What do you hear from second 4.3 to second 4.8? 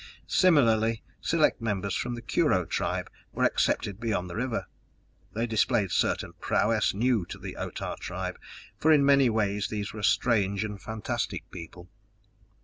the river;